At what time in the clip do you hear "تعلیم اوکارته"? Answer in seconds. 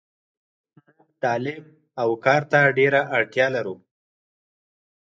1.23-2.59